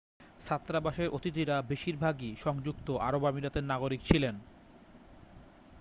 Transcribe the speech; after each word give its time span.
ছাত্রাবাসের 0.41 1.07
অতিথিরা 1.09 1.55
বেশিরভাগই 1.71 2.31
সংযুক্ত 2.37 2.87
আরব 3.07 3.23
আমিরাতের 3.25 3.65
নাগরিক 3.65 4.01
ছিলেন 4.03 4.35